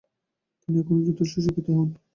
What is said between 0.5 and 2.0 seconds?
তিনি এখনও যথেষ্ট শিক্ষিত নন।